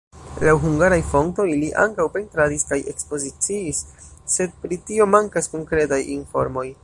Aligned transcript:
Laŭ 0.47 0.53
hungaraj 0.61 0.97
fontoj 1.09 1.45
li 1.63 1.69
ankaŭ 1.83 2.07
pentradis 2.15 2.67
kaj 2.71 2.81
ekspoziciis, 2.95 3.83
sed 4.37 4.59
pri 4.65 4.83
tio 4.89 5.09
mankas 5.17 5.53
konkretaj 5.57 6.03
informoj. 6.19 6.71